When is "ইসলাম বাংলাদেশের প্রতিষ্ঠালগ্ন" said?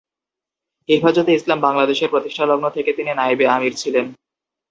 1.35-2.65